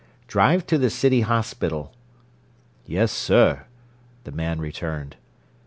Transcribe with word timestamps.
"Drive 0.27 0.65
to 0.65 0.79
the 0.79 0.89
City 0.89 1.21
Hospital." 1.21 1.91
"Yes, 2.87 3.11
sir," 3.11 3.65
the 4.23 4.31
man 4.31 4.59
returned. 4.59 5.15